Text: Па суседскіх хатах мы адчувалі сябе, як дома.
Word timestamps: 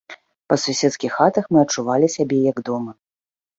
Па 0.51 0.55
суседскіх 0.63 1.11
хатах 1.19 1.45
мы 1.51 1.57
адчувалі 1.65 2.11
сябе, 2.17 2.43
як 2.51 2.57
дома. 2.73 2.99